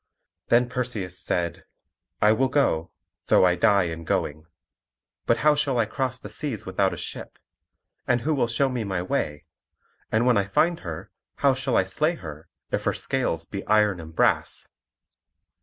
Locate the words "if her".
12.71-12.93